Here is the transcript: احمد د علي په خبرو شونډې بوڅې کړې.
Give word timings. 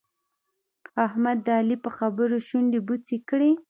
احمد 1.05 1.37
د 1.45 1.47
علي 1.59 1.77
په 1.85 1.89
خبرو 1.97 2.35
شونډې 2.47 2.79
بوڅې 2.87 3.17
کړې. 3.29 3.51